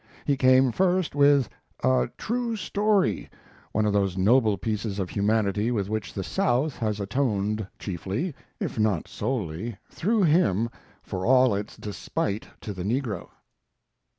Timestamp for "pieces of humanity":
4.57-5.69